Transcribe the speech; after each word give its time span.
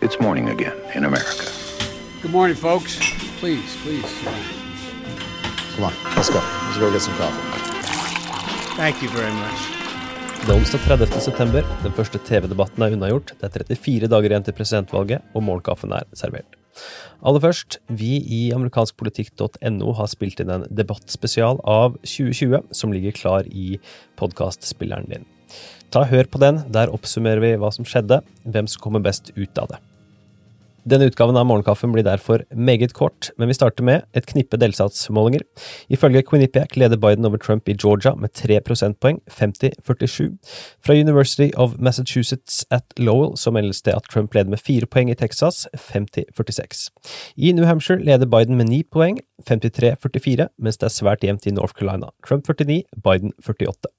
It's 0.00 0.18
morning 0.18 0.48
again 0.48 0.76
in 0.94 1.04
America. 1.04 1.44
Good 2.22 2.32
morning, 2.32 2.56
folks. 2.56 2.96
Please, 3.38 3.76
please. 3.82 4.10
Come 5.76 5.84
on, 5.84 5.92
let's 6.16 6.30
go. 6.30 6.40
Let's 6.40 6.78
go 6.78 6.90
get 6.90 7.02
some 7.02 7.16
coffee. 7.20 7.44
Thank 8.80 9.02
you 9.02 9.10
very 9.10 9.32
much. 9.32 9.60
Det 10.40 10.48
er 10.48 10.56
onsdag 10.56 10.80
30. 10.86 11.20
september. 11.20 11.66
Den 11.82 11.92
første 11.92 12.18
TV-debatten 12.18 12.82
er 12.82 12.96
unnagjort. 12.96 13.34
Det 13.42 13.50
er 13.50 13.66
34 13.76 14.08
dager 14.08 14.32
igjen 14.32 14.46
til 14.46 14.56
presidentvalget, 14.56 15.26
og 15.34 15.44
morgenkaffen 15.44 15.92
er 15.92 16.08
servert. 16.16 16.56
Aller 17.20 17.44
først, 17.44 17.76
vi 17.92 18.22
i 18.24 18.40
amerikanskpolitikk.no 18.56 19.92
har 20.00 20.08
spilt 20.08 20.40
inn 20.40 20.54
en 20.56 20.64
debattspesial 20.80 21.60
av 21.68 22.00
2020 22.08 22.72
som 22.72 22.96
ligger 22.96 23.12
klar 23.20 23.52
i 23.52 23.76
podkastspilleren 24.16 25.12
din. 25.12 25.28
Ta 25.92 26.06
Hør 26.08 26.24
på 26.24 26.40
den, 26.40 26.64
der 26.72 26.88
oppsummerer 26.88 27.44
vi 27.44 27.54
hva 27.60 27.68
som 27.74 27.84
skjedde, 27.84 28.22
hvem 28.48 28.70
som 28.70 28.80
kommer 28.80 29.04
best 29.04 29.34
ut 29.36 29.60
av 29.60 29.74
det. 29.74 29.84
Denne 30.90 31.06
utgaven 31.06 31.36
av 31.38 31.44
Morgenkaffen 31.46 31.92
blir 31.94 32.02
derfor 32.02 32.42
meget 32.50 32.96
kort, 32.98 33.28
men 33.38 33.46
vi 33.46 33.54
starter 33.54 33.84
med 33.86 34.02
et 34.16 34.24
knippe 34.26 34.58
delstatsmålinger. 34.58 35.44
Ifølge 35.86 36.24
Quinnipiac 36.26 36.74
leder 36.74 36.98
Biden 36.98 37.28
over 37.28 37.38
Trump 37.38 37.68
i 37.70 37.76
Georgia 37.78 38.16
med 38.18 38.32
3 38.34 38.58
prosentpoeng, 38.66 39.20
50-47. 39.30 40.32
Fra 40.82 40.96
University 40.98 41.52
of 41.54 41.76
Massachusetts 41.78 42.64
at 42.74 42.98
Lowell 42.98 43.36
så 43.38 43.54
meldes 43.54 43.84
det 43.86 43.94
at 43.94 44.10
Trump 44.10 44.34
leder 44.34 44.50
med 44.50 44.58
4 44.58 44.90
poeng 44.90 45.14
i 45.14 45.14
Texas, 45.14 45.68
50-46. 45.78 46.88
I 47.36 47.52
New 47.52 47.70
Hampshire 47.70 48.02
leder 48.02 48.26
Biden 48.26 48.58
med 48.58 48.72
9 48.72 48.82
poeng, 48.90 49.22
53-44, 49.46 50.50
mens 50.58 50.82
det 50.82 50.90
er 50.90 50.96
svært 50.98 51.22
jevnt 51.22 51.46
i 51.46 51.54
North 51.54 51.78
Carolina. 51.78 52.10
Trump 52.26 52.50
49, 52.50 52.82
Biden 52.98 53.30
48. 53.38 53.94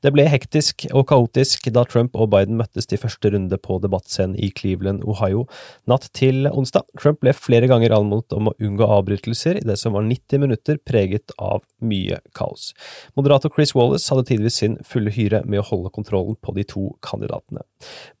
Det 0.00 0.08
ble 0.14 0.24
hektisk 0.32 0.86
og 0.96 1.02
kaotisk 1.10 1.66
da 1.76 1.82
Trump 1.84 2.14
og 2.16 2.30
Biden 2.32 2.56
møttes 2.56 2.88
til 2.88 3.00
første 3.02 3.34
runde 3.34 3.56
på 3.60 3.76
debattscenen 3.84 4.32
i 4.40 4.48
Cleveland, 4.56 5.02
Ohio, 5.04 5.42
natt 5.90 6.06
til 6.16 6.48
onsdag. 6.48 6.86
Trump 6.96 7.20
ble 7.20 7.34
flere 7.36 7.68
ganger 7.68 7.92
anmodet 7.98 8.32
om 8.38 8.48
å 8.48 8.54
unngå 8.56 8.88
avbrytelser 8.96 9.60
i 9.60 9.66
det 9.68 9.76
som 9.76 9.92
var 9.92 10.06
90 10.08 10.40
minutter 10.40 10.80
preget 10.88 11.34
av 11.36 11.66
mye 11.84 12.22
kaos. 12.32 12.70
Moderator 13.12 13.52
Chris 13.52 13.74
Wallace 13.76 14.08
hadde 14.08 14.24
tidvis 14.32 14.62
sin 14.62 14.78
fulle 14.88 15.12
hyre 15.12 15.42
med 15.44 15.60
å 15.60 15.68
holde 15.68 15.92
kontrollen 15.92 16.40
på 16.40 16.56
de 16.56 16.64
to 16.72 16.86
kandidatene. 17.04 17.66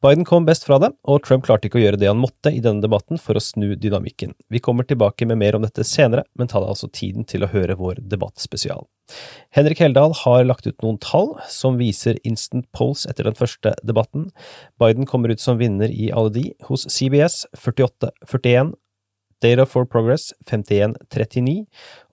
Biden 0.04 0.28
kom 0.28 0.44
best 0.44 0.68
fra 0.68 0.76
det, 0.84 0.92
og 1.08 1.24
Trump 1.24 1.48
klarte 1.48 1.70
ikke 1.70 1.80
å 1.80 1.86
gjøre 1.86 2.04
det 2.04 2.12
han 2.12 2.20
måtte 2.20 2.52
i 2.52 2.60
denne 2.60 2.84
debatten 2.84 3.16
for 3.16 3.40
å 3.40 3.44
snu 3.44 3.72
dynamikken. 3.72 4.36
Vi 4.52 4.60
kommer 4.60 4.84
tilbake 4.84 5.24
med 5.24 5.40
mer 5.40 5.56
om 5.56 5.64
dette 5.64 5.88
senere, 5.88 6.28
men 6.36 6.52
ta 6.52 6.60
deg 6.60 6.74
altså 6.76 6.92
tiden 6.92 7.24
til 7.24 7.48
å 7.48 7.52
høre 7.56 7.80
vår 7.80 8.04
debattspesial. 8.04 8.84
Henrik 9.50 9.80
Heldal 9.82 10.14
har 10.22 10.44
lagt 10.46 10.68
ut 10.68 10.84
noen 10.84 10.98
tall 11.02 11.32
som 11.50 11.69
viser 11.78 12.18
instant 12.26 12.66
polls 12.76 13.06
etter 13.06 13.28
den 13.28 13.38
første 13.38 13.74
debatten. 13.86 14.30
Biden 14.80 15.06
kommer 15.06 15.30
ut 15.30 15.42
som 15.42 15.60
vinner 15.60 15.92
i 15.92 16.10
alle 16.10 16.32
de, 16.34 16.44
hos 16.68 16.86
CBS 16.90 17.44
48-41, 17.54 18.74
Data 19.40 19.64
for 19.64 19.88
Progress 19.88 20.34
51-39, 20.50 21.62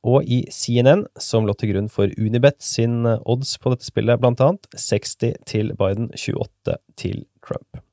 og 0.08 0.30
i 0.31 0.44
CNN, 0.53 1.03
som 1.19 1.47
lå 1.47 1.58
til 1.59 1.73
grunn 1.73 1.89
for 1.91 2.14
Unibet 2.16 2.61
sin 2.64 3.02
odds 3.08 3.58
på 3.59 3.73
dette 3.73 3.89
spillet, 3.89 4.22
blant 4.22 4.44
annet, 4.44 4.69
60 4.77 5.36
til 5.49 5.75
Biden, 5.80 6.08
28 6.16 6.80
til 6.95 7.25
Trump. 7.44 7.83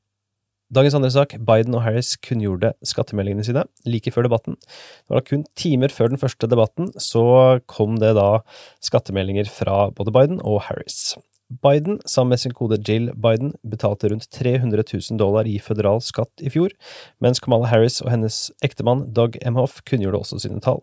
Dagens 0.74 0.94
andre 0.96 1.10
sak, 1.12 1.34
Biden 1.38 1.76
og 1.76 1.84
Harris 1.84 2.14
kunngjorde 2.24 2.72
skattemeldingene 2.82 3.44
sine 3.46 3.62
like 3.86 4.10
før 4.10 4.26
debatten. 4.26 4.56
Det 4.56 5.12
var 5.12 5.26
kun 5.28 5.44
timer 5.60 5.92
før 5.92 6.10
den 6.10 6.18
første 6.18 6.48
debatten, 6.50 6.88
så 6.98 7.60
kom 7.70 7.98
det 8.02 8.14
da 8.16 8.40
skattemeldinger 8.82 9.50
fra 9.50 9.90
både 9.94 10.14
Biden 10.14 10.40
og 10.42 10.64
Harris. 10.66 11.14
Biden, 11.50 12.00
sammen 12.06 12.32
med 12.32 12.40
sin 12.40 12.54
kode 12.56 12.78
Jill 12.88 13.10
Biden, 13.20 13.52
betalte 13.68 14.08
rundt 14.08 14.30
300 14.32 14.82
000 14.92 15.18
dollar 15.20 15.46
i 15.46 15.58
føderal 15.60 16.00
skatt 16.02 16.40
i 16.40 16.50
fjor, 16.50 16.72
mens 17.20 17.40
Kamala 17.44 17.68
Harris 17.68 18.00
og 18.00 18.08
hennes 18.14 18.48
ektemann 18.64 19.04
Doug 19.14 19.36
Emhoff 19.44 19.82
kunngjorde 19.84 20.22
også 20.22 20.40
sine 20.40 20.62
tall. 20.64 20.80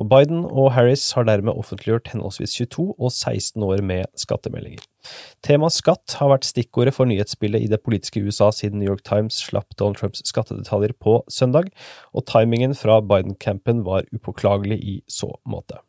Og 0.00 0.08
Biden 0.08 0.46
og 0.48 0.72
Harris 0.72 1.10
har 1.12 1.28
dermed 1.28 1.52
offentliggjort 1.52 2.08
henholdsvis 2.14 2.56
22 2.56 2.86
og 2.96 3.12
16 3.12 3.66
år 3.68 3.82
med 3.84 4.08
skattemeldinger. 4.16 4.86
Temaet 5.44 5.76
skatt 5.76 6.16
har 6.18 6.32
vært 6.32 6.48
stikkordet 6.48 6.96
for 6.96 7.08
nyhetsbildet 7.08 7.64
i 7.64 7.70
det 7.70 7.82
politiske 7.84 8.22
USA 8.24 8.48
siden 8.54 8.80
New 8.80 8.88
York 8.88 9.04
Times 9.06 9.38
slapp 9.44 9.76
Donald 9.76 10.00
Trumps 10.00 10.24
skattedetaljer 10.26 10.96
på 10.98 11.20
søndag, 11.32 11.68
og 12.16 12.26
timingen 12.28 12.74
fra 12.76 13.00
Biden-campen 13.04 13.84
var 13.86 14.08
upåklagelig 14.12 14.80
i 14.80 14.96
så 15.08 15.34
måte. 15.44 15.82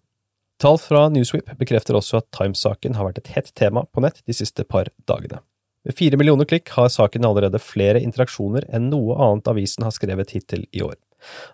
Tall 0.59 0.75
fra 0.75 1.05
Newsweep 1.07 1.53
bekrefter 1.55 1.95
også 1.95 2.17
at 2.19 2.25
Times-saken 2.35 2.97
har 2.99 3.05
vært 3.07 3.21
et 3.21 3.29
hett 3.31 3.51
tema 3.55 3.85
på 3.95 4.01
nett 4.03 4.17
de 4.27 4.33
siste 4.35 4.65
par 4.67 4.89
dagene. 5.07 5.39
Med 5.87 5.95
fire 5.95 6.17
millioner 6.19 6.43
klikk 6.49 6.73
har 6.75 6.89
saken 6.91 7.23
allerede 7.23 7.61
flere 7.63 8.01
interaksjoner 8.03 8.65
enn 8.75 8.89
noe 8.91 9.15
annet 9.23 9.47
avisen 9.47 9.85
har 9.87 9.95
skrevet 9.95 10.33
hittil 10.35 10.65
i 10.75 10.83
år. 10.83 10.97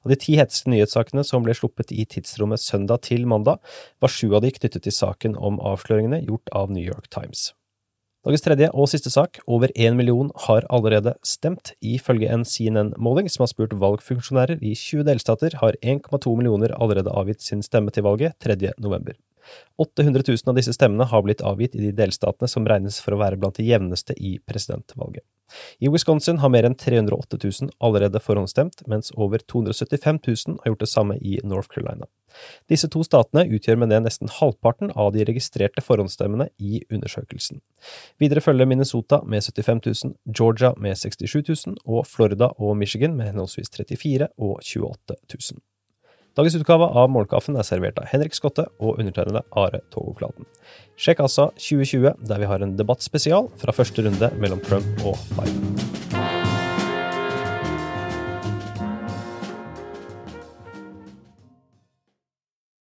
Av 0.01 0.09
de 0.09 0.17
ti 0.17 0.39
heteste 0.39 0.73
nyhetssakene 0.73 1.21
som 1.25 1.45
ble 1.45 1.53
sluppet 1.53 1.93
i 1.93 2.07
tidsrommet 2.09 2.63
søndag 2.63 3.05
til 3.05 3.29
mandag, 3.29 3.61
var 4.01 4.09
sju 4.09 4.31
av 4.33 4.41
de 4.41 4.49
knyttet 4.57 4.88
til 4.88 4.97
saken 4.97 5.37
om 5.37 5.61
avsløringene 5.61 6.23
gjort 6.25 6.49
av 6.57 6.73
New 6.73 6.85
York 6.85 7.05
Times. 7.13 7.51
Dagens 8.25 8.41
tredje 8.41 8.67
og 8.73 8.87
siste 8.89 9.11
sak, 9.13 9.37
over 9.45 9.69
én 9.77 9.93
million 9.93 10.31
har 10.47 10.65
allerede 10.73 11.11
stemt. 11.21 11.75
Ifølge 11.85 12.25
en 12.33 12.41
CNN-måling 12.41 13.29
som 13.29 13.43
har 13.43 13.51
spurt 13.51 13.75
valgfunksjonærer 13.77 14.63
i 14.65 14.71
20 14.73 15.05
delstater, 15.05 15.53
har 15.61 15.77
1,2 15.85 16.33
millioner 16.33 16.73
allerede 16.73 17.13
avgitt 17.13 17.45
sin 17.45 17.61
stemme 17.61 17.93
til 17.93 18.07
valget 18.07 18.33
3. 18.41 18.73
november. 18.81 19.13
800 19.81 20.23
000 20.28 20.51
av 20.51 20.59
disse 20.59 20.73
stemmene 20.75 21.07
har 21.11 21.23
blitt 21.25 21.44
avgitt 21.45 21.75
i 21.75 21.83
de 21.88 21.94
delstatene 21.95 22.50
som 22.51 22.67
regnes 22.67 23.00
for 23.03 23.16
å 23.16 23.22
være 23.22 23.39
blant 23.39 23.59
de 23.59 23.67
jevneste 23.67 24.16
i 24.17 24.38
presidentvalget. 24.47 25.25
I 25.79 25.89
Wisconsin 25.94 26.39
har 26.41 26.50
mer 26.50 26.66
enn 26.66 26.78
308 26.79 27.38
000 27.38 27.73
allerede 27.84 28.22
forhåndsstemt, 28.23 28.81
mens 28.89 29.11
over 29.16 29.44
275 29.44 30.19
000 30.28 30.61
har 30.63 30.72
gjort 30.72 30.85
det 30.85 30.89
samme 30.89 31.17
i 31.22 31.38
North 31.44 31.69
Carolina. 31.69 32.07
Disse 32.72 32.89
to 32.91 33.03
statene 33.05 33.45
utgjør 33.55 33.78
med 33.79 33.94
det 33.94 34.01
nesten 34.03 34.31
halvparten 34.39 34.91
av 34.95 35.13
de 35.16 35.23
registrerte 35.28 35.84
forhåndsstemmene 35.85 36.50
i 36.57 36.81
undersøkelsen. 36.89 37.61
Videre 38.19 38.44
følger 38.44 38.67
Minnesota 38.67 39.22
med 39.23 39.45
75 39.45 39.84
000, 39.85 40.17
Georgia 40.35 40.73
med 40.81 40.97
67 41.00 41.38
000 41.67 41.78
og 41.85 42.07
Florida 42.09 42.51
og 42.57 42.75
Michigan 42.81 43.16
med 43.16 43.31
henholdsvis 43.31 43.72
34 43.78 44.34
og 44.35 44.59
28 44.63 45.22
000. 45.38 45.63
Dagens 46.35 46.56
utgave 46.59 46.88
av 47.00 47.07
Morgenkaffen 47.16 47.56
er 47.56 47.63
servert 47.63 48.00
av 48.01 48.09
Henrik 48.12 48.35
Skotte 48.35 48.66
og 48.84 49.00
undertegnede 49.00 49.46
Are 49.56 49.79
Togoklaten. 49.94 50.44
Sjekk 51.00 51.23
altså 51.23 51.47
2020, 51.56 52.12
der 52.28 52.44
vi 52.44 52.51
har 52.51 52.66
en 52.66 52.75
debattspesial 52.75 53.47
fra 53.62 53.75
første 53.75 54.03
runde 54.03 54.34
mellom 54.44 54.63
Trump 54.68 55.06
og 55.07 55.16
Biden. 55.40 55.94